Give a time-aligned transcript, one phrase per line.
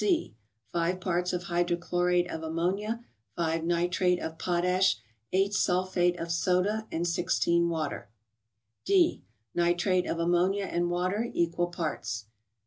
[0.03, 0.35] C.
[0.73, 3.05] —Five parts hydrochlorate of ammonia,
[3.35, 4.97] 5 nitrate of potash,
[5.31, 8.09] 8 sulphate of soda, and 16 water.
[8.83, 9.21] D.—
[9.61, 12.25] Nitrate of ammonia and water, equal parts.